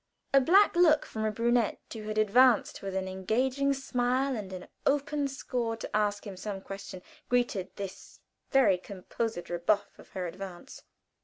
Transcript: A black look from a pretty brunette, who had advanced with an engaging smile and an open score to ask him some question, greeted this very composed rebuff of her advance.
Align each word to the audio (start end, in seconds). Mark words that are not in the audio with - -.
A 0.33 0.41
black 0.41 0.75
look 0.75 1.05
from 1.05 1.25
a 1.25 1.31
pretty 1.31 1.51
brunette, 1.51 1.79
who 1.93 2.01
had 2.07 2.17
advanced 2.17 2.81
with 2.81 2.95
an 2.95 3.07
engaging 3.07 3.71
smile 3.71 4.35
and 4.35 4.51
an 4.51 4.67
open 4.83 5.27
score 5.27 5.77
to 5.77 5.95
ask 5.95 6.25
him 6.25 6.35
some 6.35 6.59
question, 6.59 7.03
greeted 7.29 7.69
this 7.75 8.19
very 8.49 8.79
composed 8.79 9.47
rebuff 9.51 9.99
of 9.99 10.09
her 10.13 10.25
advance. 10.25 10.81